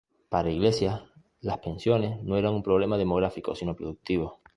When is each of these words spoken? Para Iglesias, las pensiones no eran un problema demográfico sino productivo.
Para 0.29 0.49
Iglesias, 0.49 0.99
las 1.41 1.59
pensiones 1.59 2.23
no 2.23 2.35
eran 2.35 2.55
un 2.55 2.63
problema 2.63 2.97
demográfico 2.97 3.53
sino 3.53 3.75
productivo. 3.75 4.39